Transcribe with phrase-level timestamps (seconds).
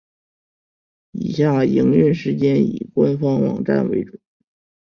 [1.11, 4.19] 以下营运时间以官方网站为准。